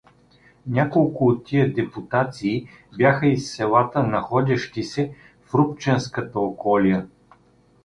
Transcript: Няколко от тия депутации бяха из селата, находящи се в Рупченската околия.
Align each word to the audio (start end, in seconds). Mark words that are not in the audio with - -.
Няколко 0.67 1.25
от 1.27 1.45
тия 1.45 1.73
депутации 1.73 2.67
бяха 2.97 3.27
из 3.27 3.55
селата, 3.55 4.03
находящи 4.03 4.83
се 4.83 5.15
в 5.45 5.53
Рупченската 5.53 6.39
околия. 6.39 7.07